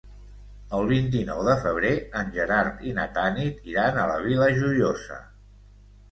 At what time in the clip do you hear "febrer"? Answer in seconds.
1.65-1.91